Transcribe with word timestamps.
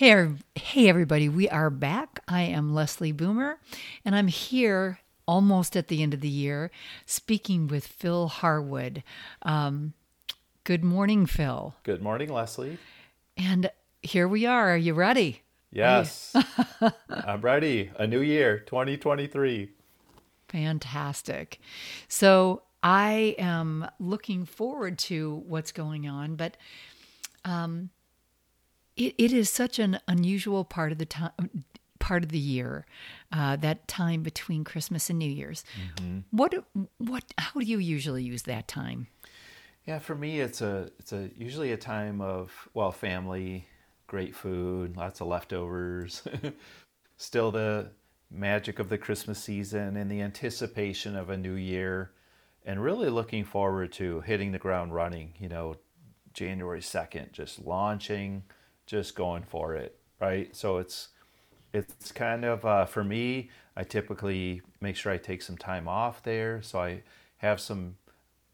Hey, 0.00 0.28
hey, 0.54 0.88
everybody, 0.88 1.28
we 1.28 1.46
are 1.50 1.68
back. 1.68 2.20
I 2.26 2.40
am 2.44 2.72
Leslie 2.72 3.12
Boomer, 3.12 3.58
and 4.02 4.16
I'm 4.16 4.28
here 4.28 5.00
almost 5.28 5.76
at 5.76 5.88
the 5.88 6.02
end 6.02 6.14
of 6.14 6.22
the 6.22 6.28
year 6.30 6.70
speaking 7.04 7.68
with 7.68 7.86
Phil 7.86 8.28
Harwood. 8.28 9.02
Um, 9.42 9.92
good 10.64 10.82
morning, 10.82 11.26
Phil. 11.26 11.74
Good 11.82 12.00
morning, 12.00 12.32
Leslie. 12.32 12.78
And 13.36 13.70
here 14.00 14.26
we 14.26 14.46
are. 14.46 14.72
Are 14.72 14.76
you 14.78 14.94
ready? 14.94 15.42
Yes, 15.70 16.34
I'm 17.10 17.42
ready. 17.42 17.90
A 17.98 18.06
new 18.06 18.22
year, 18.22 18.60
2023. 18.60 19.68
Fantastic. 20.48 21.60
So 22.08 22.62
I 22.82 23.34
am 23.38 23.86
looking 23.98 24.46
forward 24.46 24.98
to 25.00 25.42
what's 25.46 25.72
going 25.72 26.08
on, 26.08 26.36
but 26.36 26.56
um, 27.44 27.90
it, 28.96 29.14
it 29.18 29.32
is 29.32 29.50
such 29.50 29.78
an 29.78 29.98
unusual 30.08 30.64
part 30.64 30.92
of 30.92 30.98
the 30.98 31.06
time 31.06 31.32
part 31.98 32.22
of 32.24 32.30
the 32.30 32.38
year 32.38 32.86
uh, 33.32 33.56
that 33.56 33.86
time 33.86 34.22
between 34.22 34.64
christmas 34.64 35.10
and 35.10 35.18
new 35.18 35.28
year's 35.30 35.64
what 36.30 36.54
what 36.98 37.24
how 37.36 37.60
do 37.60 37.66
you 37.66 37.78
usually 37.78 38.22
use 38.22 38.42
that 38.44 38.66
time 38.66 39.06
Yeah, 39.86 39.98
for 39.98 40.14
me, 40.14 40.40
it's 40.40 40.60
a 40.60 40.90
it's 40.98 41.12
a 41.12 41.30
usually 41.36 41.72
a 41.72 41.76
time 41.76 42.20
of 42.20 42.68
well, 42.74 42.92
family, 42.92 43.66
great 44.06 44.34
food, 44.36 44.96
lots 44.96 45.20
of 45.20 45.26
leftovers. 45.26 46.22
Still 47.16 47.50
the 47.50 47.90
magic 48.30 48.78
of 48.78 48.88
the 48.88 48.98
Christmas 48.98 49.38
season 49.38 49.96
and 49.96 50.10
the 50.10 50.20
anticipation 50.20 51.16
of 51.16 51.30
a 51.30 51.36
new 51.36 51.54
year, 51.54 52.12
and 52.64 52.82
really 52.82 53.08
looking 53.08 53.44
forward 53.44 53.92
to 53.92 54.20
hitting 54.20 54.52
the 54.52 54.58
ground 54.58 54.94
running. 54.94 55.34
You 55.38 55.48
know, 55.48 55.76
January 56.34 56.82
second, 56.82 57.32
just 57.32 57.64
launching, 57.64 58.44
just 58.90 59.14
going 59.14 59.44
for 59.44 59.74
it. 59.74 59.96
Right. 60.20 60.54
So 60.54 60.78
it's 60.78 61.08
it's 61.72 62.12
kind 62.12 62.44
of 62.44 62.64
uh, 62.64 62.84
for 62.84 63.04
me 63.04 63.50
i 63.76 63.82
typically 63.82 64.62
make 64.80 64.96
sure 64.96 65.12
i 65.12 65.16
take 65.16 65.42
some 65.42 65.56
time 65.56 65.88
off 65.88 66.22
there 66.22 66.60
so 66.62 66.80
i 66.80 67.02
have 67.38 67.60
some 67.60 67.96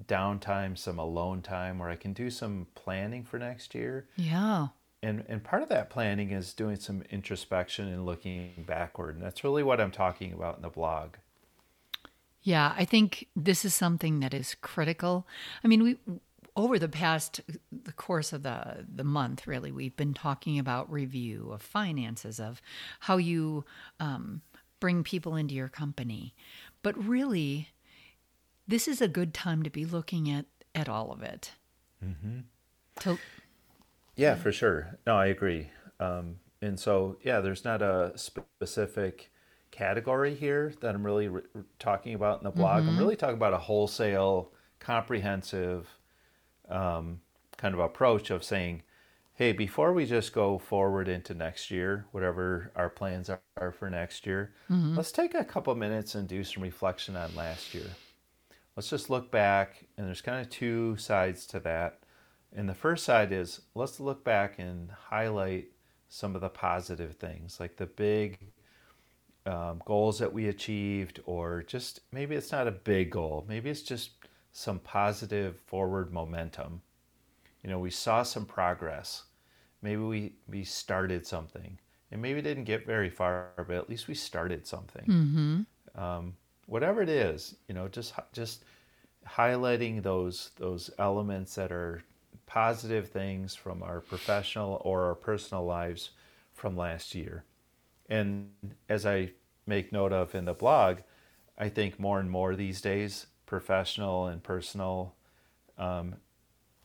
downtime 0.07 0.77
some 0.77 0.98
alone 0.98 1.41
time 1.41 1.79
where 1.79 1.89
i 1.89 1.97
can 1.97 2.12
do 2.12 2.31
some 2.31 2.67
planning 2.75 3.25
for 3.25 3.39
next 3.39 3.75
year 3.75 4.07
yeah 4.17 4.69
and 5.03 5.25
and 5.29 5.42
part 5.42 5.62
of 5.62 5.69
that 5.69 5.89
planning 5.89 6.31
is 6.31 6.53
doing 6.53 6.77
some 6.77 7.03
introspection 7.11 7.89
and 7.89 8.05
looking 8.05 8.64
backward 8.67 9.14
and 9.14 9.25
that's 9.25 9.42
really 9.42 9.62
what 9.62 9.81
i'm 9.81 9.91
talking 9.91 10.33
about 10.33 10.57
in 10.57 10.62
the 10.62 10.69
blog 10.69 11.14
Yeah, 12.42 12.75
I 12.79 12.84
think 12.84 13.27
this 13.34 13.64
is 13.64 13.75
something 13.75 14.20
that 14.20 14.33
is 14.33 14.55
critical. 14.61 15.27
I 15.64 15.67
mean, 15.67 15.83
we 15.83 15.97
over 16.56 16.79
the 16.79 16.89
past 16.89 17.41
the 17.70 17.92
course 17.92 18.33
of 18.33 18.42
the 18.42 18.87
the 18.92 19.05
month, 19.05 19.47
really, 19.47 19.70
we've 19.70 19.97
been 19.97 20.15
talking 20.15 20.59
about 20.59 20.91
review 20.91 21.51
of 21.53 21.62
finances, 21.62 22.41
of 22.41 22.62
how 23.01 23.19
you 23.19 23.65
um, 24.01 24.41
bring 24.81 25.03
people 25.03 25.37
into 25.37 25.55
your 25.55 25.69
company, 25.69 26.34
but 26.83 26.97
really, 27.03 27.70
this 28.67 28.89
is 28.89 29.01
a 29.01 29.09
good 29.09 29.34
time 29.34 29.62
to 29.62 29.70
be 29.70 29.84
looking 29.84 30.31
at 30.31 30.47
at 30.75 30.89
all 30.89 31.12
of 31.12 31.23
it. 31.23 31.53
Mm-hmm. 32.05 32.41
To 33.01 33.19
Yeah, 34.14 34.34
for 34.34 34.53
sure. 34.53 34.98
No, 35.07 35.17
I 35.17 35.27
agree. 35.27 35.70
Um, 36.01 36.37
and 36.62 36.79
so, 36.79 37.19
yeah, 37.23 37.41
there's 37.41 37.64
not 37.64 37.83
a 37.83 38.12
specific 38.17 39.31
category 39.70 40.34
here 40.34 40.73
that 40.81 40.95
I'm 40.95 41.05
really 41.05 41.29
re- 41.29 41.42
talking 41.79 42.14
about 42.14 42.39
in 42.39 42.45
the 42.45 42.51
blog. 42.51 42.87
I'm 42.87 42.98
really 42.98 43.17
talking 43.17 43.37
about 43.37 43.53
a 43.53 43.59
wholesale, 43.59 44.53
comprehensive 44.79 45.95
um, 46.70 47.20
kind 47.56 47.75
of 47.75 47.81
approach 47.81 48.31
of 48.31 48.45
saying, 48.45 48.83
hey, 49.34 49.53
before 49.53 49.92
we 49.92 50.06
just 50.06 50.33
go 50.33 50.59
forward 50.59 51.08
into 51.08 51.34
next 51.34 51.70
year, 51.70 52.06
whatever 52.12 52.73
our 52.75 52.89
plans 52.89 53.28
are, 53.31 53.73
for 53.73 53.91
next 53.91 54.27
year, 54.27 54.53
let's 54.97 55.12
take 55.12 55.34
a 55.34 55.45
couple 55.45 55.75
minutes 55.75 56.14
and 56.14 56.27
do 56.29 56.42
some 56.45 56.63
reflection 56.63 57.17
on 57.17 57.35
last 57.35 57.74
year. 57.74 57.86
Let's 58.77 58.91
just 58.91 59.08
look 59.11 59.30
back, 59.30 59.86
and 59.96 60.07
there's 60.07 60.20
kind 60.20 60.41
of 60.41 60.51
two 60.51 60.96
sides 60.96 61.46
to 61.48 61.61
that. 61.61 62.01
And 62.55 62.68
the 62.68 62.74
first 62.74 63.05
side 63.05 63.33
is 63.33 63.61
let's 63.74 64.01
look 64.01 64.24
back 64.24 64.58
and 64.58 64.91
highlight 64.91 65.68
some 66.08 66.35
of 66.35 66.41
the 66.41 66.48
positive 66.48 67.17
things, 67.17 67.58
like 67.61 67.77
the 67.77 67.86
big 67.86 68.39
um, 69.46 69.83
goals 69.85 70.18
that 70.18 70.33
we 70.33 70.48
achieved, 70.48 71.20
or 71.27 71.62
just 71.62 72.01
maybe 72.12 72.35
it's 72.35 72.52
not 72.52 72.68
a 72.68 72.73
big 72.73 73.11
goal, 73.11 73.45
maybe 73.48 73.70
it's 73.70 73.83
just 73.83 74.11
some 74.56 74.78
positive 74.78 75.55
forward 75.67 76.11
momentum. 76.11 76.80
You 77.62 77.68
know, 77.68 77.78
we 77.78 77.90
saw 77.90 78.22
some 78.22 78.46
progress. 78.46 79.24
Maybe 79.83 80.00
we, 80.00 80.33
we 80.48 80.64
started 80.64 81.27
something, 81.27 81.78
and 82.11 82.22
maybe 82.22 82.40
didn't 82.40 82.64
get 82.64 82.86
very 82.86 83.11
far, 83.11 83.50
but 83.58 83.77
at 83.77 83.90
least 83.90 84.08
we 84.08 84.14
started 84.14 84.67
something. 84.67 85.05
Um, 85.94 86.36
whatever 86.64 87.02
it 87.02 87.11
is, 87.11 87.55
you 87.68 87.74
know, 87.74 87.86
just 87.86 88.14
just 88.33 88.64
highlighting 89.28 90.02
those 90.02 90.52
those 90.56 90.90
elements 90.98 91.55
that 91.56 91.70
are 91.70 92.02
positive 92.46 93.08
things 93.11 93.55
from 93.55 93.83
our 93.83 94.00
professional 94.00 94.80
or 94.86 95.05
our 95.05 95.14
personal 95.14 95.67
lives 95.67 96.12
from 96.55 96.78
last 96.78 97.14
year. 97.14 97.44
And 98.08 98.48
as 98.88 99.05
I 99.05 99.33
make 99.67 99.92
note 99.92 100.14
of 100.14 100.34
in 100.34 100.46
the 100.46 100.55
blog, 100.55 101.00
I 101.58 101.68
think 101.68 102.00
more 102.00 102.20
and 102.20 102.30
more 102.30 102.56
these 102.56 102.80
days, 102.80 103.27
professional 103.46 104.27
and 104.27 104.42
personal 104.42 105.14
um, 105.79 106.17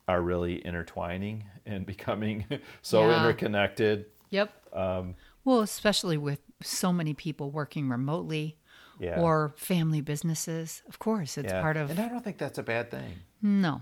are 0.07 0.21
really 0.21 0.55
intertwining 0.65 1.45
and 1.65 1.85
becoming 1.93 2.45
so 2.81 3.09
Yeah. 3.09 3.19
interconnected. 3.23 4.05
yep. 4.29 4.51
Um, 4.73 5.15
Well, 5.43 5.61
especially 5.61 6.17
with 6.17 6.39
so 6.61 6.93
many 6.93 7.13
people 7.13 7.49
working 7.51 7.89
remotely 7.89 8.57
Yeah. 8.99 9.19
or 9.19 9.53
family 9.57 10.01
businesses. 10.01 10.83
Of 10.87 10.99
course, 10.99 11.37
it's 11.37 11.51
yeah. 11.51 11.61
part 11.61 11.77
of 11.77 11.89
and 11.89 11.99
I 11.99 12.07
don't 12.09 12.23
think 12.23 12.37
that's 12.37 12.57
a 12.59 12.63
bad 12.63 12.91
thing. 12.91 13.13
no. 13.41 13.81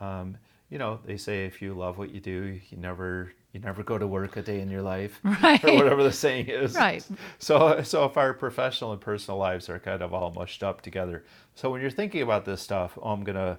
Um, 0.00 0.36
you 0.72 0.78
know, 0.78 0.98
they 1.04 1.18
say 1.18 1.44
if 1.44 1.60
you 1.60 1.74
love 1.74 1.98
what 1.98 2.10
you 2.14 2.20
do, 2.20 2.58
you 2.70 2.78
never 2.78 3.30
you 3.52 3.60
never 3.60 3.82
go 3.82 3.98
to 3.98 4.06
work 4.06 4.38
a 4.38 4.42
day 4.42 4.60
in 4.60 4.70
your 4.70 4.80
life, 4.80 5.20
Right. 5.24 5.62
or 5.62 5.74
whatever 5.74 6.02
the 6.02 6.10
saying 6.12 6.46
is. 6.48 6.74
Right. 6.74 7.04
So, 7.38 7.82
so 7.82 8.06
if 8.06 8.16
our 8.16 8.32
professional 8.32 8.92
and 8.92 9.00
personal 9.00 9.36
lives 9.38 9.68
are 9.68 9.78
kind 9.78 10.00
of 10.00 10.14
all 10.14 10.32
mushed 10.32 10.62
up 10.62 10.80
together, 10.80 11.24
so 11.54 11.68
when 11.70 11.82
you're 11.82 11.90
thinking 11.90 12.22
about 12.22 12.46
this 12.46 12.62
stuff, 12.62 12.96
oh, 13.02 13.10
I'm 13.10 13.22
gonna, 13.22 13.58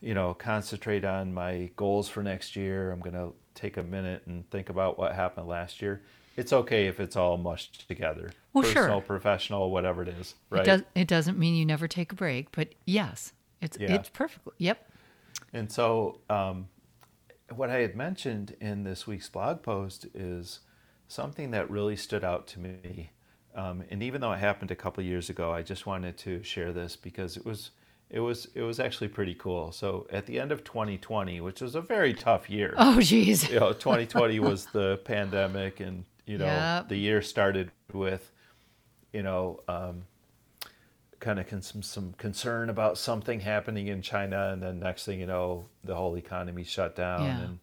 you 0.00 0.14
know, 0.14 0.32
concentrate 0.32 1.04
on 1.04 1.34
my 1.34 1.68
goals 1.76 2.08
for 2.08 2.22
next 2.22 2.56
year. 2.56 2.90
I'm 2.90 3.00
gonna 3.00 3.32
take 3.54 3.76
a 3.76 3.82
minute 3.82 4.22
and 4.24 4.48
think 4.50 4.70
about 4.70 4.98
what 4.98 5.14
happened 5.14 5.46
last 5.48 5.82
year. 5.82 6.00
It's 6.38 6.54
okay 6.54 6.86
if 6.86 6.98
it's 7.00 7.16
all 7.16 7.36
mushed 7.36 7.86
together. 7.88 8.30
Well, 8.54 8.64
sure. 8.64 8.74
personal, 8.84 9.00
professional, 9.02 9.70
whatever 9.70 10.00
it 10.02 10.08
is, 10.08 10.34
right? 10.48 10.62
It, 10.62 10.64
does, 10.64 10.82
it 10.94 11.08
doesn't 11.08 11.38
mean 11.38 11.54
you 11.54 11.66
never 11.66 11.86
take 11.86 12.12
a 12.12 12.14
break, 12.14 12.50
but 12.52 12.68
yes, 12.86 13.34
it's 13.60 13.76
Yeah. 13.78 13.92
it's 13.96 14.08
perfect. 14.08 14.48
Yep. 14.56 14.92
And 15.52 15.70
so, 15.70 16.20
um, 16.30 16.68
what 17.54 17.70
I 17.70 17.78
had 17.80 17.94
mentioned 17.96 18.56
in 18.60 18.82
this 18.84 19.06
week's 19.06 19.28
blog 19.28 19.62
post 19.62 20.06
is 20.14 20.60
something 21.08 21.52
that 21.52 21.70
really 21.70 21.96
stood 21.96 22.24
out 22.24 22.46
to 22.48 22.60
me. 22.60 23.10
Um, 23.54 23.84
and 23.90 24.02
even 24.02 24.20
though 24.20 24.32
it 24.32 24.38
happened 24.38 24.70
a 24.70 24.76
couple 24.76 25.02
years 25.04 25.30
ago, 25.30 25.52
I 25.52 25.62
just 25.62 25.86
wanted 25.86 26.18
to 26.18 26.42
share 26.42 26.72
this 26.72 26.96
because 26.96 27.36
it 27.36 27.46
was 27.46 27.70
it 28.10 28.20
was 28.20 28.48
it 28.54 28.62
was 28.62 28.78
actually 28.78 29.08
pretty 29.08 29.34
cool. 29.34 29.72
So 29.72 30.06
at 30.10 30.26
the 30.26 30.38
end 30.38 30.52
of 30.52 30.62
2020, 30.64 31.40
which 31.40 31.60
was 31.60 31.74
a 31.74 31.80
very 31.80 32.12
tough 32.14 32.50
year, 32.50 32.74
Oh, 32.78 33.00
geez. 33.00 33.48
you 33.48 33.58
know, 33.60 33.72
2020 33.72 34.40
was 34.40 34.66
the 34.66 35.00
pandemic, 35.04 35.80
and 35.80 36.04
you 36.26 36.38
know 36.38 36.46
Yep. 36.46 36.88
the 36.88 36.96
year 36.96 37.22
started 37.22 37.70
with, 37.92 38.30
you 39.12 39.22
know, 39.22 39.60
um, 39.68 40.04
kind 41.20 41.38
of 41.38 41.46
con- 41.48 41.62
some 41.62 41.82
some 41.82 42.12
concern 42.18 42.68
about 42.70 42.98
something 42.98 43.40
happening 43.40 43.86
in 43.88 44.02
China, 44.02 44.50
and 44.52 44.62
then 44.62 44.78
next 44.80 45.04
thing 45.04 45.20
you 45.20 45.26
know, 45.26 45.66
the 45.84 45.94
whole 45.94 46.16
economy 46.16 46.64
shut 46.64 46.94
down, 46.96 47.22
Yeah. 47.24 47.40
and 47.40 47.58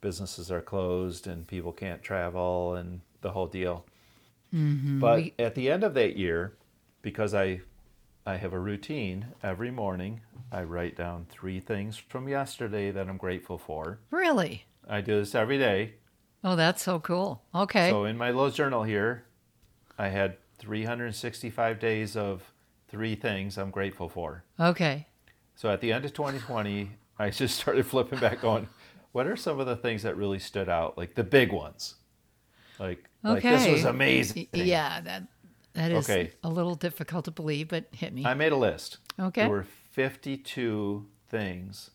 businesses 0.00 0.50
are 0.50 0.60
closed, 0.62 1.26
and 1.26 1.46
people 1.46 1.72
can't 1.72 2.02
travel, 2.02 2.74
and 2.74 3.00
the 3.20 3.32
whole 3.32 3.46
deal. 3.46 3.84
Mm-hmm. 4.54 4.98
But 5.00 5.16
We- 5.16 5.34
at 5.38 5.54
the 5.54 5.70
end 5.70 5.84
of 5.84 5.94
that 5.94 6.16
year, 6.16 6.54
because 7.02 7.34
I 7.34 7.60
I 8.26 8.36
have 8.36 8.52
a 8.52 8.58
routine 8.58 9.26
every 9.42 9.70
morning, 9.70 10.20
I 10.52 10.62
write 10.62 10.94
down 10.96 11.26
three 11.30 11.58
things 11.58 11.96
from 11.96 12.28
yesterday 12.28 12.90
that 12.90 13.08
I'm 13.08 13.16
grateful 13.16 13.56
for. 13.58 13.98
Really? 14.10 14.66
I 14.88 15.00
do 15.00 15.18
this 15.18 15.34
every 15.34 15.56
day. 15.58 15.94
Oh, 16.44 16.54
that's 16.54 16.82
so 16.82 17.00
cool. 17.00 17.42
Okay. 17.54 17.88
So 17.90 18.04
in 18.04 18.16
my 18.18 18.30
little 18.30 18.50
journal 18.50 18.82
here, 18.82 19.24
I 19.98 20.08
had 20.08 20.36
365 20.58 21.78
days 21.80 22.16
of 22.16 22.52
three 22.90 23.14
things 23.14 23.56
I'm 23.56 23.70
grateful 23.70 24.08
for. 24.08 24.44
okay. 24.58 25.06
So 25.54 25.68
at 25.68 25.80
the 25.82 25.92
end 25.92 26.06
of 26.06 26.14
2020, 26.14 26.90
I 27.18 27.30
just 27.30 27.54
started 27.60 27.84
flipping 27.86 28.18
back 28.18 28.44
on 28.44 28.68
what 29.12 29.26
are 29.26 29.36
some 29.36 29.60
of 29.60 29.66
the 29.66 29.76
things 29.76 30.02
that 30.04 30.16
really 30.16 30.38
stood 30.38 30.68
out? 30.68 30.96
Like 30.96 31.14
the 31.14 31.24
big 31.24 31.52
ones. 31.52 31.96
Like, 32.78 33.10
like 33.22 33.42
this 33.42 33.68
was 33.68 33.84
amazing. 33.84 34.48
Yeah, 34.54 35.00
that 35.02 35.24
that 35.74 35.92
is 35.92 36.08
Okay. 36.08 36.32
a 36.42 36.48
little 36.48 36.74
difficult 36.74 37.26
to 37.26 37.30
believe, 37.30 37.68
but 37.68 37.84
hit 37.92 38.12
me. 38.12 38.24
I 38.24 38.34
made 38.34 38.52
a 38.52 38.56
list. 38.56 38.98
Okay. 39.18 39.42
There 39.42 39.50
were 39.50 39.66
52 39.92 41.06
things 41.28 41.90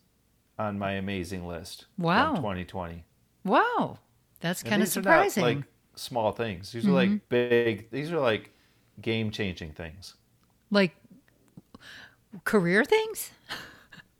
on 0.58 0.78
my 0.78 0.92
amazing 0.92 1.46
list 1.46 1.86
Wow. 1.98 2.34
from 2.34 2.42
2020. 2.42 3.04
wow. 3.44 3.98
That's 4.40 4.62
kind 4.62 4.82
of 4.82 4.88
these 4.88 4.96
are 4.98 5.00
not, 5.00 5.30
surprising. 5.32 5.42
like 5.42 5.64
small 5.96 6.30
things. 6.30 6.70
These 6.70 6.86
are 6.86 6.90
like 6.90 7.08
mm-hmm. 7.08 7.24
big. 7.28 7.90
These 7.90 8.12
are 8.12 8.20
like 8.20 8.52
game 9.00 9.30
changing 9.30 9.72
things. 9.72 10.14
Like 10.70 10.96
career 12.44 12.84
things? 12.84 13.30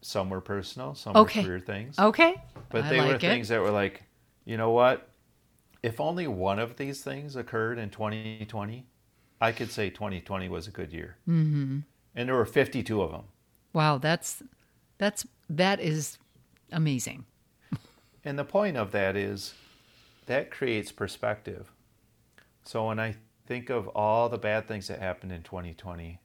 Some 0.00 0.30
were 0.30 0.40
personal, 0.40 0.94
some 0.94 1.16
Okay. 1.16 1.40
were 1.40 1.46
career 1.46 1.60
things. 1.60 1.98
Okay. 1.98 2.40
But 2.70 2.88
they 2.88 3.00
were 3.00 3.14
it. 3.14 3.20
things 3.20 3.48
that 3.48 3.60
were 3.60 3.70
like, 3.70 4.04
you 4.44 4.56
know 4.56 4.70
what? 4.70 5.08
If 5.82 6.00
only 6.00 6.26
one 6.26 6.58
of 6.58 6.76
these 6.76 7.02
things 7.02 7.36
occurred 7.36 7.78
in 7.78 7.90
2020, 7.90 8.86
I 9.40 9.52
could 9.52 9.70
say 9.70 9.90
2020 9.90 10.48
was 10.48 10.66
a 10.66 10.70
good 10.70 10.92
year. 10.92 11.16
Mm-hmm. 11.28 11.80
And 12.14 12.28
there 12.28 12.34
were 12.36 12.46
52 12.46 13.02
of 13.02 13.10
them. 13.10 13.24
Wow, 13.72 13.98
that's 13.98 14.42
that's 14.98 15.26
that 15.50 15.80
is 15.80 16.18
amazing. 16.72 17.24
And 18.24 18.36
the 18.36 18.44
point 18.44 18.76
of 18.76 18.90
that 18.90 19.14
is 19.14 19.54
that 20.26 20.50
creates 20.50 20.90
perspective. 20.90 21.70
So 22.64 22.88
when 22.88 22.98
I 22.98 23.14
think 23.46 23.70
of 23.70 23.86
all 23.88 24.28
the 24.28 24.38
bad 24.38 24.66
things 24.66 24.88
that 24.88 24.98
happened 24.98 25.30
in 25.30 25.42
2020, 25.44 26.18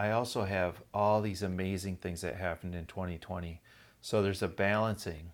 I 0.00 0.10
also 0.12 0.44
have 0.44 0.82
all 0.94 1.20
these 1.20 1.42
amazing 1.42 1.96
things 1.96 2.22
that 2.22 2.36
happened 2.36 2.74
in 2.74 2.86
2020. 2.86 3.60
So 4.00 4.22
there's 4.22 4.42
a 4.42 4.48
balancing. 4.48 5.32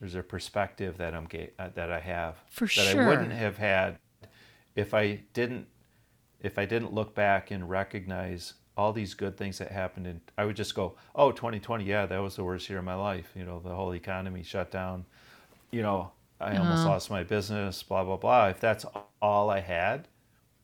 There's 0.00 0.14
a 0.14 0.22
perspective 0.22 0.96
that 0.98 1.14
I'm 1.14 1.26
ga- 1.26 1.52
uh, 1.58 1.70
that 1.74 1.90
I 1.90 2.00
have 2.00 2.36
For 2.50 2.66
that 2.74 2.86
sure. 2.86 2.88
I 2.88 2.94
wouldn't 2.94 3.32
have 3.32 3.58
had 3.58 3.98
if 4.76 4.94
I 4.94 5.22
didn't 5.34 5.68
if 6.40 6.58
I 6.58 6.66
didn't 6.66 6.92
look 6.94 7.14
back 7.14 7.50
and 7.52 7.68
recognize 7.70 8.54
all 8.76 8.92
these 8.92 9.14
good 9.14 9.36
things 9.36 9.58
that 9.58 9.72
happened 9.72 10.06
and 10.08 10.20
I 10.38 10.44
would 10.46 10.56
just 10.56 10.74
go, 10.74 10.96
"Oh, 11.14 11.32
2020, 11.32 11.84
yeah, 11.84 12.06
that 12.06 12.18
was 12.18 12.36
the 12.36 12.44
worst 12.44 12.68
year 12.70 12.80
of 12.80 12.84
my 12.86 12.94
life. 12.94 13.32
You 13.36 13.44
know, 13.44 13.60
the 13.60 13.74
whole 13.74 13.94
economy 13.94 14.42
shut 14.44 14.70
down. 14.72 15.06
You 15.72 15.82
know, 15.82 16.12
I 16.40 16.56
almost 16.58 16.84
Uh-huh. 16.84 16.86
lost 16.86 17.10
my 17.10 17.24
business, 17.24 17.82
blah 17.82 18.04
blah 18.04 18.18
blah." 18.18 18.48
If 18.48 18.60
that's 18.60 18.86
all 19.22 19.50
I 19.50 19.60
had, 19.60 20.08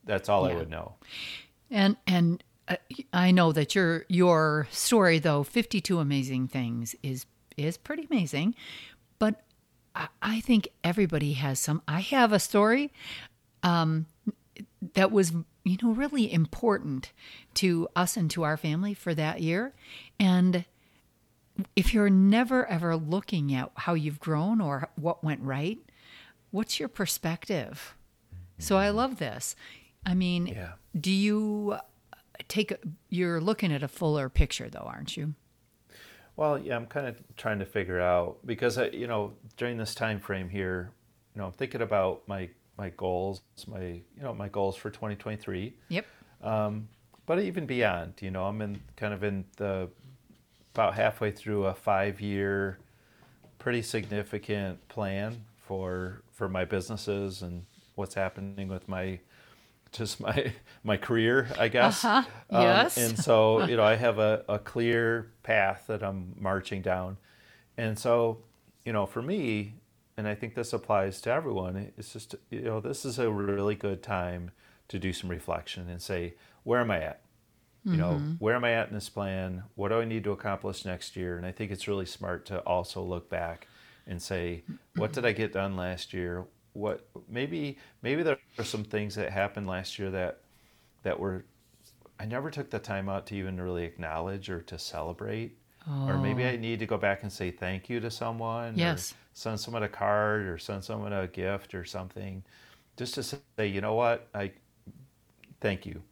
that's 0.04 0.28
all 0.28 0.46
I 0.46 0.54
would 0.54 0.70
know. 0.70 0.96
And 1.70 1.96
and 2.06 2.42
uh, 2.66 2.76
I 3.12 3.30
know 3.30 3.52
that 3.52 3.74
your 3.74 4.04
your 4.08 4.68
story 4.70 5.18
though 5.18 5.42
52 5.42 5.98
amazing 5.98 6.48
things 6.48 6.94
is 7.02 7.26
is 7.56 7.76
pretty 7.76 8.06
amazing, 8.10 8.54
but 9.18 9.42
I, 9.94 10.08
I 10.22 10.40
think 10.40 10.68
everybody 10.84 11.34
has 11.34 11.58
some. 11.58 11.82
I 11.88 12.00
have 12.00 12.32
a 12.32 12.38
story 12.38 12.92
um, 13.62 14.06
that 14.94 15.10
was 15.10 15.32
you 15.64 15.76
know 15.82 15.92
really 15.92 16.32
important 16.32 17.12
to 17.54 17.88
us 17.96 18.16
and 18.16 18.30
to 18.30 18.44
our 18.44 18.56
family 18.56 18.94
for 18.94 19.14
that 19.14 19.40
year, 19.40 19.74
and 20.18 20.64
if 21.74 21.92
you're 21.92 22.10
never 22.10 22.66
ever 22.66 22.96
looking 22.96 23.52
at 23.54 23.70
how 23.74 23.94
you've 23.94 24.20
grown 24.20 24.60
or 24.60 24.88
what 24.96 25.24
went 25.24 25.42
right, 25.42 25.78
what's 26.50 26.78
your 26.78 26.88
perspective? 26.88 27.94
So 28.58 28.76
I 28.76 28.90
love 28.90 29.18
this. 29.18 29.54
I 30.04 30.14
mean, 30.14 30.46
Yeah. 30.46 30.72
do 30.98 31.10
you 31.10 31.78
take 32.48 32.70
a, 32.70 32.78
you're 33.08 33.40
looking 33.40 33.72
at 33.72 33.82
a 33.82 33.88
fuller 33.88 34.28
picture 34.28 34.68
though, 34.68 34.80
aren't 34.86 35.16
you? 35.16 35.34
Well, 36.36 36.58
yeah, 36.58 36.76
I'm 36.76 36.86
kind 36.86 37.06
of 37.08 37.16
trying 37.36 37.58
to 37.58 37.66
figure 37.66 38.00
out 38.00 38.38
because 38.46 38.78
I, 38.78 38.86
you 38.88 39.06
know, 39.08 39.32
during 39.56 39.76
this 39.76 39.94
time 39.94 40.20
frame 40.20 40.48
here, 40.48 40.92
you 41.34 41.40
know, 41.40 41.46
I'm 41.46 41.52
thinking 41.52 41.82
about 41.82 42.22
my 42.28 42.48
my 42.76 42.90
goals, 42.90 43.42
my 43.66 43.80
you 43.80 44.22
know, 44.22 44.32
my 44.32 44.48
goals 44.48 44.76
for 44.76 44.88
2023. 44.88 45.74
Yep. 45.88 46.06
Um, 46.42 46.88
but 47.26 47.40
even 47.42 47.66
beyond, 47.66 48.14
you 48.20 48.30
know, 48.30 48.44
I'm 48.44 48.62
in 48.62 48.80
kind 48.96 49.12
of 49.12 49.24
in 49.24 49.44
the 49.56 49.88
about 50.74 50.94
halfway 50.94 51.32
through 51.32 51.66
a 51.66 51.74
five 51.74 52.20
year, 52.20 52.78
pretty 53.58 53.82
significant 53.82 54.86
plan 54.88 55.44
for 55.56 56.22
for 56.32 56.48
my 56.48 56.64
businesses 56.64 57.42
and 57.42 57.66
what's 57.96 58.14
happening 58.14 58.68
with 58.68 58.88
my 58.88 59.18
just 59.92 60.20
my 60.26 60.52
my 60.84 60.96
career, 60.96 61.48
I 61.58 61.68
guess. 61.68 62.04
Uh-huh. 62.04 62.28
Yes. 62.50 62.96
and 62.96 63.18
so 63.18 63.66
you 63.66 63.76
know, 63.76 63.84
I 63.84 63.96
have 63.96 64.18
a, 64.18 64.44
a 64.48 64.58
clear 64.58 65.30
path 65.42 65.84
that 65.88 66.02
I'm 66.02 66.34
marching 66.38 66.82
down, 66.82 67.16
and 67.76 67.98
so 67.98 68.38
you 68.84 68.92
know, 68.92 69.06
for 69.06 69.22
me, 69.22 69.74
and 70.16 70.26
I 70.26 70.34
think 70.34 70.54
this 70.54 70.72
applies 70.72 71.20
to 71.22 71.30
everyone. 71.30 71.92
It's 71.96 72.12
just 72.12 72.34
you 72.50 72.62
know, 72.62 72.80
this 72.80 73.04
is 73.04 73.18
a 73.18 73.30
really 73.30 73.74
good 73.74 74.02
time 74.02 74.50
to 74.88 74.98
do 74.98 75.12
some 75.12 75.28
reflection 75.30 75.88
and 75.88 76.00
say, 76.00 76.34
where 76.64 76.80
am 76.80 76.90
I 76.90 77.02
at? 77.02 77.20
You 77.84 77.96
know, 77.96 78.20
where 78.38 78.54
am 78.54 78.64
I 78.64 78.72
at 78.72 78.88
in 78.88 78.94
this 78.94 79.08
plan? 79.08 79.62
What 79.74 79.88
do 79.88 80.00
I 80.00 80.04
need 80.04 80.24
to 80.24 80.32
accomplish 80.32 80.84
next 80.84 81.16
year? 81.16 81.38
And 81.38 81.46
I 81.46 81.52
think 81.52 81.70
it's 81.70 81.88
really 81.88 82.04
smart 82.04 82.44
to 82.46 82.58
also 82.60 83.00
look 83.02 83.30
back 83.30 83.66
and 84.06 84.20
say, 84.20 84.62
what 84.96 85.12
did 85.14 85.24
I 85.24 85.32
get 85.32 85.54
done 85.54 85.74
last 85.76 86.12
year? 86.12 86.44
What 86.78 87.08
maybe 87.28 87.78
maybe 88.02 88.22
there 88.22 88.38
are 88.58 88.64
some 88.64 88.84
things 88.84 89.14
that 89.16 89.30
happened 89.30 89.66
last 89.66 89.98
year 89.98 90.10
that 90.10 90.40
that 91.02 91.18
were 91.18 91.44
I 92.20 92.24
never 92.24 92.50
took 92.50 92.70
the 92.70 92.78
time 92.78 93.08
out 93.08 93.26
to 93.26 93.36
even 93.36 93.60
really 93.60 93.84
acknowledge 93.84 94.50
or 94.50 94.60
to 94.62 94.78
celebrate. 94.78 95.56
Or 96.06 96.18
maybe 96.18 96.44
I 96.44 96.52
oh. 96.52 96.56
need 96.56 96.80
to 96.80 96.86
go 96.86 96.98
back 96.98 97.22
and 97.22 97.32
say 97.32 97.50
thank 97.50 97.88
you 97.88 97.98
to 98.00 98.10
someone. 98.10 98.76
Yes. 98.76 99.12
Or 99.12 99.14
send 99.32 99.60
someone 99.60 99.82
a 99.84 99.88
card 99.88 100.46
or 100.46 100.58
send 100.58 100.84
someone 100.84 101.14
a 101.14 101.26
gift 101.26 101.74
or 101.74 101.84
something. 101.86 102.42
Just 102.98 103.14
to 103.14 103.22
say, 103.22 103.38
you 103.66 103.80
know 103.80 103.94
what? 103.94 104.28
I 104.34 104.52
thank 105.60 105.86
you. 105.86 106.02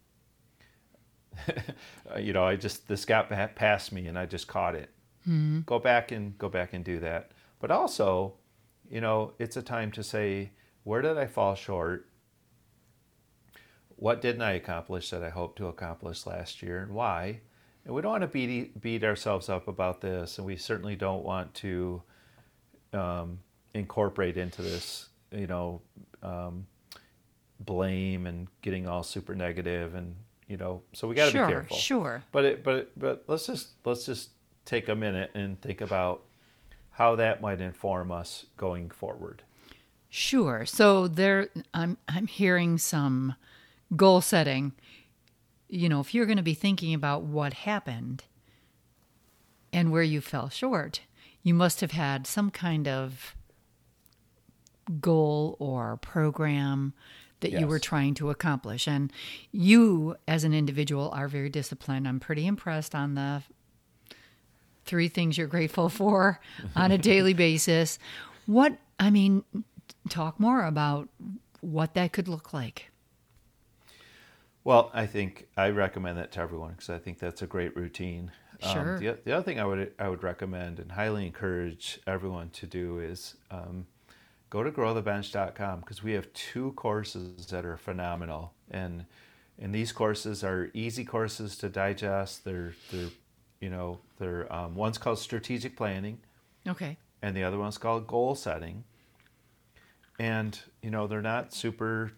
You 2.19 2.33
know, 2.33 2.45
I 2.45 2.55
just 2.55 2.87
this 2.87 3.05
got 3.05 3.29
past 3.55 3.91
me 3.91 4.07
and 4.07 4.17
I 4.17 4.25
just 4.25 4.47
caught 4.47 4.73
it. 4.73 4.89
Hmm. 5.25 5.59
Go 5.65 5.77
back 5.77 6.11
and 6.11 6.35
go 6.37 6.49
back 6.49 6.73
and 6.73 6.83
do 6.83 6.99
that. 6.99 7.31
But 7.59 7.69
also, 7.69 8.33
you 8.89 9.01
know, 9.01 9.33
it's 9.39 9.57
a 9.57 9.61
time 9.61 9.91
to 9.91 10.03
say, 10.03 10.51
where 10.83 11.01
did 11.01 11.17
I 11.17 11.27
fall 11.27 11.55
short? 11.55 12.07
What 13.95 14.21
didn't 14.21 14.41
I 14.41 14.53
accomplish 14.53 15.09
that 15.09 15.23
I 15.23 15.29
hoped 15.29 15.57
to 15.57 15.67
accomplish 15.67 16.25
last 16.25 16.61
year, 16.61 16.81
and 16.81 16.91
why? 16.91 17.41
And 17.83 17.95
we 17.95 18.01
don't 18.01 18.11
want 18.11 18.21
to 18.21 18.27
beat 18.27 18.79
beat 18.79 19.03
ourselves 19.03 19.49
up 19.49 19.67
about 19.67 20.01
this, 20.01 20.37
and 20.37 20.45
we 20.45 20.55
certainly 20.55 20.95
don't 20.95 21.23
want 21.23 21.53
to 21.55 22.01
um, 22.93 23.39
incorporate 23.73 24.37
into 24.37 24.61
this, 24.61 25.09
you 25.31 25.47
know, 25.47 25.81
um, 26.21 26.67
blame 27.59 28.27
and 28.27 28.47
getting 28.61 28.87
all 28.87 29.03
super 29.03 29.33
negative, 29.33 29.95
and 29.95 30.15
you 30.47 30.57
know, 30.57 30.83
so 30.93 31.07
we 31.07 31.15
got 31.15 31.25
to 31.25 31.31
sure, 31.31 31.47
be 31.47 31.53
careful. 31.53 31.77
sure. 31.77 32.23
But 32.31 32.45
it, 32.45 32.63
but 32.63 32.91
but 32.97 33.23
let's 33.27 33.47
just 33.47 33.69
let's 33.83 34.05
just 34.05 34.29
take 34.65 34.89
a 34.89 34.95
minute 34.95 35.31
and 35.33 35.59
think 35.61 35.81
about 35.81 36.23
how 36.97 37.15
that 37.15 37.41
might 37.41 37.61
inform 37.61 38.11
us 38.11 38.47
going 38.57 38.89
forward. 38.89 39.43
Sure. 40.09 40.65
So 40.65 41.07
there 41.07 41.49
I'm 41.71 41.97
I'm 42.07 42.25
hearing 42.25 42.79
some 42.79 43.35
goal 43.95 44.19
setting. 44.19 44.73
You 45.69 45.89
know, 45.89 45.99
if 45.99 46.15
you're 46.15 46.25
going 46.25 46.37
to 46.37 46.43
be 46.43 46.55
thinking 46.55 46.95
about 46.95 47.21
what 47.21 47.53
happened 47.53 48.23
and 49.71 49.91
where 49.91 50.01
you 50.01 50.21
fell 50.21 50.49
short, 50.49 51.01
you 51.43 51.53
must 51.53 51.81
have 51.81 51.91
had 51.91 52.25
some 52.25 52.49
kind 52.49 52.87
of 52.87 53.35
goal 54.99 55.55
or 55.59 55.97
program 55.97 56.93
that 57.41 57.51
you 57.51 57.67
were 57.67 57.77
trying 57.77 58.15
to 58.15 58.31
accomplish. 58.31 58.87
And 58.87 59.13
you, 59.51 60.15
as 60.27 60.43
an 60.43 60.53
individual, 60.55 61.11
are 61.11 61.27
very 61.27 61.49
disciplined. 61.49 62.07
I'm 62.07 62.19
pretty 62.19 62.47
impressed 62.47 62.95
on 62.95 63.13
the 63.13 63.43
three 64.87 65.07
things 65.07 65.37
you're 65.37 65.47
grateful 65.47 65.89
for 65.89 66.39
on 66.75 66.91
a 66.91 66.97
daily 66.97 67.33
basis. 67.35 67.99
What, 68.45 68.77
I 68.99 69.09
mean, 69.09 69.43
talk 70.09 70.39
more 70.39 70.65
about 70.65 71.09
what 71.61 71.93
that 71.93 72.13
could 72.13 72.27
look 72.27 72.53
like. 72.53 72.89
Well, 74.63 74.91
I 74.93 75.05
think 75.05 75.47
I 75.55 75.69
recommend 75.69 76.17
that 76.17 76.31
to 76.33 76.41
everyone 76.41 76.71
because 76.71 76.89
I 76.89 76.97
think 76.97 77.19
that's 77.19 77.41
a 77.41 77.47
great 77.47 77.75
routine. 77.75 78.31
Sure. 78.59 78.95
Um, 78.95 78.99
the, 78.99 79.17
the 79.23 79.31
other 79.31 79.43
thing 79.43 79.59
I 79.59 79.65
would 79.65 79.93
I 79.97 80.09
would 80.09 80.23
recommend 80.23 80.79
and 80.79 80.91
highly 80.91 81.25
encourage 81.25 81.99
everyone 82.05 82.49
to 82.49 82.65
do 82.65 82.99
is 82.99 83.35
um, 83.49 83.85
go 84.49 84.63
to 84.63 84.71
growthebench.com 84.71 85.81
because 85.81 86.03
we 86.03 86.13
have 86.13 86.31
two 86.33 86.73
courses 86.73 87.45
that 87.47 87.65
are 87.65 87.77
phenomenal 87.77 88.53
and 88.69 89.05
and 89.59 89.73
these 89.73 89.91
courses 89.91 90.43
are 90.43 90.69
easy 90.73 91.03
courses 91.03 91.55
to 91.57 91.69
digest. 91.69 92.43
They're 92.43 92.73
they're 92.91 93.09
you 93.61 93.69
know 93.69 93.99
they're 94.19 94.51
um, 94.53 94.75
one's 94.75 94.97
called 94.97 95.19
strategic 95.19 95.75
planning 95.75 96.19
Okay. 96.67 96.97
and 97.21 97.35
the 97.35 97.43
other 97.43 97.57
one's 97.57 97.77
called 97.77 98.07
goal 98.07 98.35
setting. 98.35 98.83
And 100.19 100.59
you 100.81 100.89
know 100.89 101.07
they're 101.07 101.21
not 101.21 101.53
super 101.53 102.11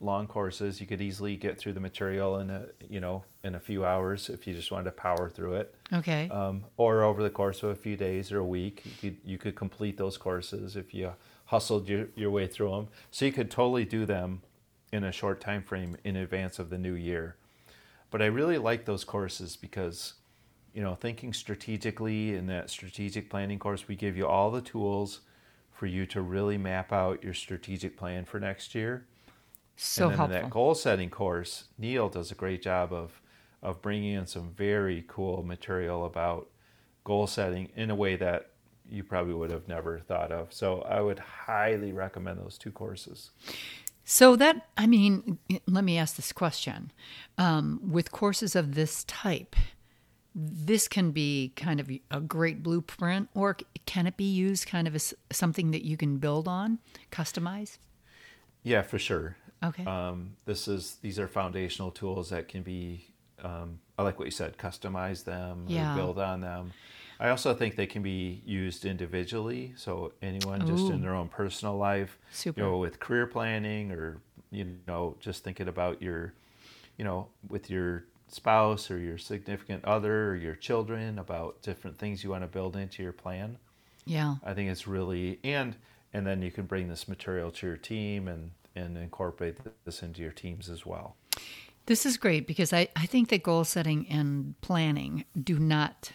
long 0.00 0.26
courses. 0.26 0.80
You 0.80 0.86
could 0.86 1.00
easily 1.00 1.36
get 1.36 1.56
through 1.58 1.72
the 1.74 1.80
material 1.80 2.38
in 2.38 2.50
a 2.50 2.66
you 2.88 3.00
know 3.00 3.24
in 3.44 3.54
a 3.54 3.60
few 3.60 3.84
hours 3.84 4.28
if 4.28 4.46
you 4.46 4.54
just 4.54 4.70
wanted 4.72 4.84
to 4.84 4.90
power 4.90 5.30
through 5.30 5.54
it, 5.54 5.74
Okay. 5.92 6.28
um, 6.30 6.64
or 6.76 7.02
over 7.02 7.22
the 7.22 7.30
course 7.30 7.62
of 7.62 7.70
a 7.70 7.74
few 7.74 7.96
days 7.96 8.32
or 8.32 8.38
a 8.38 8.44
week, 8.44 8.82
you 8.84 8.92
could, 9.10 9.16
you 9.24 9.38
could 9.38 9.54
complete 9.54 9.96
those 9.96 10.16
courses 10.16 10.76
if 10.76 10.92
you 10.94 11.12
hustled 11.46 11.88
your, 11.88 12.06
your 12.16 12.30
way 12.30 12.46
through 12.46 12.70
them. 12.70 12.88
So 13.10 13.24
you 13.26 13.32
could 13.32 13.50
totally 13.50 13.84
do 13.84 14.04
them 14.06 14.40
in 14.92 15.04
a 15.04 15.12
short 15.12 15.40
time 15.40 15.62
frame 15.62 15.96
in 16.04 16.16
advance 16.16 16.58
of 16.58 16.70
the 16.70 16.78
new 16.78 16.94
year. 16.94 17.36
But 18.10 18.22
I 18.22 18.26
really 18.26 18.58
like 18.58 18.84
those 18.86 19.04
courses 19.04 19.56
because 19.56 20.14
you 20.74 20.82
know 20.82 20.94
thinking 20.94 21.32
strategically 21.32 22.34
in 22.34 22.46
that 22.48 22.68
strategic 22.68 23.30
planning 23.30 23.58
course 23.58 23.88
we 23.88 23.96
give 23.96 24.16
you 24.16 24.26
all 24.26 24.50
the 24.50 24.60
tools 24.60 25.20
for 25.74 25.86
you 25.86 26.06
to 26.06 26.22
really 26.22 26.56
map 26.56 26.92
out 26.92 27.22
your 27.22 27.34
strategic 27.34 27.96
plan 27.96 28.24
for 28.24 28.38
next 28.38 28.74
year. 28.74 29.06
So 29.76 30.04
and 30.04 30.12
then 30.12 30.18
helpful. 30.18 30.36
in 30.36 30.42
that 30.44 30.50
goal 30.50 30.74
setting 30.74 31.10
course, 31.10 31.64
Neil 31.78 32.08
does 32.08 32.30
a 32.30 32.34
great 32.34 32.62
job 32.62 32.92
of 32.92 33.20
of 33.62 33.82
bringing 33.82 34.12
in 34.12 34.26
some 34.26 34.50
very 34.50 35.04
cool 35.08 35.42
material 35.42 36.04
about 36.04 36.48
goal 37.02 37.26
setting 37.26 37.70
in 37.74 37.90
a 37.90 37.94
way 37.94 38.14
that 38.14 38.50
you 38.88 39.02
probably 39.02 39.32
would 39.32 39.50
have 39.50 39.66
never 39.66 39.98
thought 40.00 40.30
of. 40.30 40.52
So 40.52 40.82
I 40.82 41.00
would 41.00 41.18
highly 41.18 41.92
recommend 41.92 42.38
those 42.38 42.58
two 42.58 42.70
courses. 42.70 43.30
So 44.04 44.36
that 44.36 44.68
I 44.76 44.86
mean, 44.86 45.38
let 45.66 45.82
me 45.82 45.98
ask 45.98 46.14
this 46.16 46.32
question: 46.32 46.92
um, 47.36 47.80
with 47.82 48.12
courses 48.12 48.54
of 48.54 48.74
this 48.74 49.02
type, 49.04 49.56
this 50.34 50.88
can 50.88 51.12
be 51.12 51.52
kind 51.54 51.78
of 51.80 51.90
a 52.10 52.20
great 52.20 52.62
blueprint, 52.62 53.28
or 53.34 53.56
can 53.86 54.06
it 54.06 54.16
be 54.16 54.24
used 54.24 54.66
kind 54.66 54.88
of 54.88 54.94
as 54.94 55.14
something 55.30 55.70
that 55.70 55.84
you 55.84 55.96
can 55.96 56.18
build 56.18 56.48
on, 56.48 56.78
customize? 57.12 57.78
Yeah, 58.62 58.82
for 58.82 58.98
sure. 58.98 59.36
Okay. 59.62 59.84
Um, 59.84 60.36
this 60.44 60.66
is 60.68 60.96
these 61.02 61.18
are 61.18 61.28
foundational 61.28 61.90
tools 61.90 62.30
that 62.30 62.48
can 62.48 62.62
be. 62.62 63.06
Um, 63.42 63.78
I 63.98 64.02
like 64.02 64.18
what 64.18 64.24
you 64.24 64.30
said. 64.30 64.56
Customize 64.58 65.24
them, 65.24 65.66
Yeah. 65.68 65.92
or 65.92 65.96
build 65.96 66.18
on 66.18 66.40
them. 66.40 66.72
I 67.20 67.28
also 67.28 67.54
think 67.54 67.76
they 67.76 67.86
can 67.86 68.02
be 68.02 68.42
used 68.44 68.84
individually. 68.84 69.72
So 69.76 70.12
anyone 70.20 70.66
just 70.66 70.90
in 70.90 71.00
their 71.00 71.14
own 71.14 71.28
personal 71.28 71.76
life, 71.76 72.18
Super. 72.32 72.60
you 72.60 72.66
know, 72.66 72.78
with 72.78 72.98
career 72.98 73.26
planning 73.26 73.92
or 73.92 74.18
you 74.50 74.76
know, 74.86 75.16
just 75.20 75.42
thinking 75.44 75.68
about 75.68 76.00
your, 76.02 76.32
you 76.96 77.04
know, 77.04 77.28
with 77.48 77.70
your 77.70 78.04
spouse 78.28 78.90
or 78.90 78.98
your 78.98 79.18
significant 79.18 79.84
other 79.84 80.30
or 80.30 80.36
your 80.36 80.54
children 80.54 81.18
about 81.18 81.62
different 81.62 81.98
things 81.98 82.24
you 82.24 82.30
want 82.30 82.42
to 82.42 82.48
build 82.48 82.76
into 82.76 83.02
your 83.02 83.12
plan. 83.12 83.58
yeah. 84.06 84.36
I 84.44 84.54
think 84.54 84.70
it's 84.70 84.86
really 84.86 85.38
and 85.44 85.76
and 86.12 86.26
then 86.26 86.42
you 86.42 86.50
can 86.50 86.66
bring 86.66 86.88
this 86.88 87.06
material 87.08 87.50
to 87.52 87.66
your 87.66 87.76
team 87.76 88.28
and 88.28 88.50
and 88.76 88.96
incorporate 88.98 89.56
this 89.84 90.02
into 90.02 90.20
your 90.22 90.32
teams 90.32 90.68
as 90.68 90.84
well. 90.84 91.16
This 91.86 92.04
is 92.06 92.16
great 92.16 92.46
because 92.46 92.72
I, 92.72 92.88
I 92.96 93.06
think 93.06 93.28
that 93.28 93.42
goal 93.42 93.62
setting 93.64 94.08
and 94.08 94.58
planning 94.62 95.24
do 95.40 95.58
not 95.58 96.12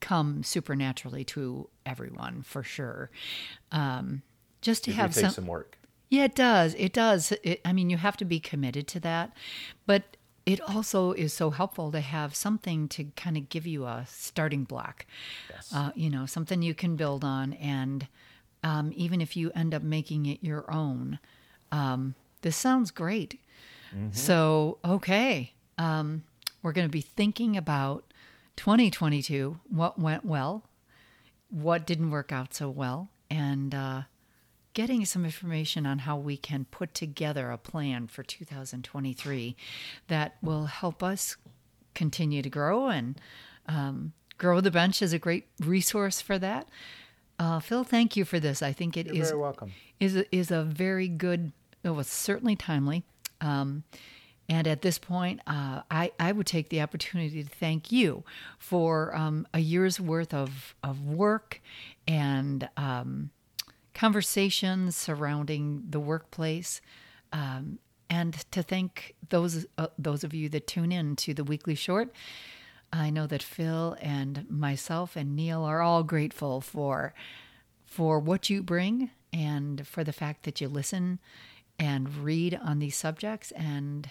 come 0.00 0.42
supernaturally 0.42 1.24
to 1.24 1.68
everyone 1.86 2.42
for 2.42 2.62
sure. 2.62 3.10
Um, 3.70 4.22
just 4.60 4.84
to 4.84 4.90
It 4.90 4.94
have 4.94 5.14
some, 5.14 5.30
some 5.30 5.46
work. 5.46 5.78
yeah, 6.10 6.24
it 6.24 6.34
does. 6.34 6.74
It 6.78 6.92
does. 6.92 7.32
It, 7.42 7.60
I 7.64 7.72
mean, 7.72 7.90
you 7.90 7.96
have 7.98 8.16
to 8.18 8.24
be 8.24 8.40
committed 8.40 8.88
to 8.88 9.00
that, 9.00 9.36
but 9.86 10.16
it 10.46 10.60
also 10.60 11.12
is 11.12 11.32
so 11.32 11.50
helpful 11.50 11.90
to 11.92 12.00
have 12.00 12.34
something 12.34 12.88
to 12.88 13.04
kind 13.16 13.36
of 13.36 13.48
give 13.48 13.66
you 13.66 13.86
a 13.86 14.04
starting 14.08 14.64
block. 14.64 15.06
Yes. 15.50 15.72
Uh, 15.74 15.90
you 15.94 16.10
know, 16.10 16.26
something 16.26 16.62
you 16.62 16.74
can 16.74 16.96
build 16.96 17.24
on, 17.24 17.54
and 17.54 18.06
um, 18.62 18.92
even 18.94 19.20
if 19.20 19.36
you 19.36 19.50
end 19.54 19.74
up 19.74 19.82
making 19.82 20.26
it 20.26 20.38
your 20.42 20.70
own, 20.70 21.18
um, 21.72 22.14
this 22.42 22.56
sounds 22.56 22.90
great. 22.90 23.40
So, 24.10 24.78
okay, 24.84 25.52
um, 25.78 26.24
we're 26.62 26.72
going 26.72 26.88
to 26.88 26.92
be 26.92 27.00
thinking 27.00 27.56
about 27.56 28.12
2022. 28.56 29.60
What 29.68 30.00
went 30.00 30.24
well? 30.24 30.64
What 31.48 31.86
didn't 31.86 32.10
work 32.10 32.32
out 32.32 32.54
so 32.54 32.68
well? 32.70 33.10
And 33.30 33.72
uh, 33.72 34.02
getting 34.74 35.04
some 35.04 35.24
information 35.24 35.86
on 35.86 36.00
how 36.00 36.16
we 36.16 36.36
can 36.36 36.66
put 36.66 36.94
together 36.94 37.50
a 37.50 37.58
plan 37.58 38.06
for 38.06 38.22
2023 38.22 39.56
that 40.08 40.36
will 40.42 40.66
help 40.66 41.02
us 41.02 41.36
continue 41.94 42.42
to 42.42 42.50
grow 42.50 42.88
and 42.88 43.20
um, 43.66 44.12
grow 44.36 44.60
the 44.60 44.70
bench 44.70 45.00
is 45.00 45.12
a 45.12 45.18
great 45.18 45.46
resource 45.60 46.20
for 46.20 46.38
that. 46.38 46.68
Uh, 47.38 47.60
Phil, 47.60 47.84
thank 47.84 48.16
you 48.16 48.24
for 48.24 48.38
this. 48.38 48.62
I 48.62 48.72
think 48.72 48.96
it 48.96 49.06
You're 49.06 49.22
is 49.22 49.30
very 49.30 49.40
welcome. 49.40 49.72
is 49.98 50.16
a, 50.16 50.36
is 50.36 50.50
a 50.50 50.62
very 50.62 51.08
good. 51.08 51.52
It 51.82 51.90
was 51.90 52.08
certainly 52.08 52.56
timely. 52.56 53.04
Um, 53.40 53.84
and 54.48 54.66
at 54.66 54.82
this 54.82 54.98
point, 54.98 55.40
uh, 55.46 55.82
I, 55.90 56.12
I 56.20 56.32
would 56.32 56.46
take 56.46 56.68
the 56.68 56.82
opportunity 56.82 57.42
to 57.42 57.48
thank 57.48 57.90
you 57.90 58.24
for 58.58 59.14
um, 59.16 59.46
a 59.54 59.58
year's 59.58 59.98
worth 59.98 60.34
of, 60.34 60.74
of 60.82 61.02
work 61.02 61.60
and 62.06 62.68
um, 62.76 63.30
conversations 63.94 64.96
surrounding 64.96 65.84
the 65.88 66.00
workplace. 66.00 66.80
Um, 67.32 67.78
and 68.10 68.34
to 68.52 68.62
thank 68.62 69.14
those 69.30 69.66
uh, 69.78 69.88
those 69.98 70.22
of 70.24 70.34
you 70.34 70.48
that 70.50 70.66
tune 70.66 70.92
in 70.92 71.16
to 71.16 71.34
the 71.34 71.44
weekly 71.44 71.74
short. 71.74 72.12
I 72.92 73.10
know 73.10 73.26
that 73.26 73.42
Phil 73.42 73.96
and 74.00 74.46
myself 74.48 75.16
and 75.16 75.34
Neil 75.34 75.64
are 75.64 75.80
all 75.80 76.02
grateful 76.04 76.60
for 76.60 77.12
for 77.86 78.20
what 78.20 78.48
you 78.50 78.62
bring 78.62 79.10
and 79.32 79.84
for 79.86 80.04
the 80.04 80.12
fact 80.12 80.44
that 80.44 80.60
you 80.60 80.68
listen 80.68 81.18
and 81.78 82.18
read 82.18 82.58
on 82.62 82.78
these 82.78 82.96
subjects 82.96 83.50
and 83.52 84.10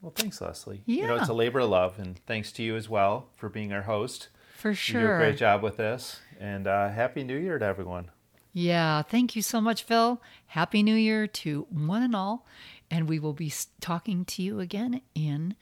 Well, 0.00 0.12
thanks, 0.14 0.40
Leslie. 0.40 0.82
yeah. 0.86 1.02
You 1.02 1.06
know, 1.08 1.16
it's 1.16 1.28
a 1.28 1.34
labor 1.34 1.60
of 1.60 1.70
love, 1.70 1.98
and 1.98 2.18
thanks 2.26 2.50
to 2.52 2.62
you 2.62 2.76
as 2.76 2.88
well 2.88 3.28
for 3.36 3.48
being 3.48 3.72
our 3.72 3.82
host. 3.82 4.28
for 4.56 4.70
You 4.70 4.92
do 4.94 4.98
a 5.12 5.16
great 5.18 5.36
job 5.36 5.62
with 5.62 5.76
this, 5.76 6.20
and 6.40 6.66
uh, 6.66 6.88
happy 6.90 7.24
New 7.24 7.36
Year 7.36 7.58
to 7.58 7.64
everyone. 7.64 8.10
Yeah, 8.60 9.02
thank 9.02 9.36
you 9.36 9.42
so 9.42 9.60
much, 9.60 9.84
Phil. 9.84 10.20
Happy 10.48 10.82
New 10.82 10.96
Year 10.96 11.28
to 11.28 11.68
one 11.70 12.02
and 12.02 12.16
all. 12.16 12.44
And 12.90 13.08
we 13.08 13.20
will 13.20 13.32
be 13.32 13.52
talking 13.80 14.24
to 14.24 14.42
you 14.42 14.58
again 14.58 15.00
in 15.14 15.54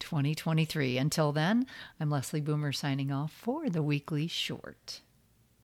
2023. 0.00 0.98
Until 0.98 1.30
then, 1.30 1.64
I'm 2.00 2.10
Leslie 2.10 2.40
Boomer 2.40 2.72
signing 2.72 3.12
off 3.12 3.30
for 3.30 3.70
the 3.70 3.84
weekly 3.84 4.26
short. 4.26 5.00